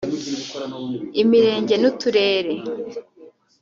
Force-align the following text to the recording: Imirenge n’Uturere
Imirenge 1.21 1.75
n’Uturere 1.81 2.53